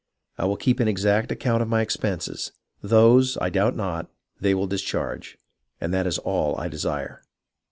[0.39, 2.53] I will keep an exact account of my expenses.
[2.81, 5.37] Those, I doubt not, they will dis charge;
[5.79, 7.21] and that is all I desire."